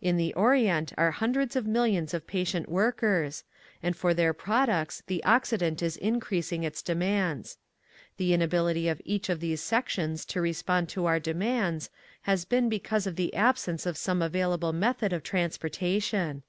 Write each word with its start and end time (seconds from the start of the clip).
In 0.00 0.16
the 0.16 0.32
orient 0.32 0.94
are 0.96 1.10
hundreds 1.10 1.54
of 1.54 1.66
millions 1.66 2.14
of 2.14 2.26
patient 2.26 2.66
work 2.66 3.02
ers, 3.02 3.44
and 3.82 3.94
for 3.94 4.14
their 4.14 4.32
products 4.32 5.02
the 5.06 5.22
Occident 5.22 5.82
is 5.82 5.98
increasing 5.98 6.62
its 6.64 6.80
demands. 6.80 7.58
The 8.16 8.32
inability 8.32 8.88
of 8.88 9.02
each 9.04 9.28
of 9.28 9.40
these 9.40 9.60
sections 9.60 10.24
to 10.32 10.40
respond 10.40 10.88
to 10.88 11.04
our 11.04 11.20
demands 11.20 11.90
has 12.22 12.46
been 12.46 12.70
because 12.70 13.06
of 13.06 13.16
the 13.16 13.34
absence 13.34 13.84
of 13.84 13.98
some 13.98 14.22
available 14.22 14.72
method 14.72 15.12
of 15.12 15.22
transporta 15.22 16.02
tion. 16.02 16.42